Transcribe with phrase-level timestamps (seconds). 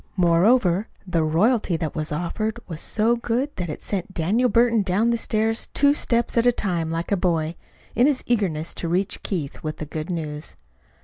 [0.17, 5.15] Moreover, the royalty they offered was so good that it sent Daniel Burton down the
[5.15, 7.53] stairs two steps at a time like a boy,
[7.93, 10.55] in his eagerness to reach Keith with the good news.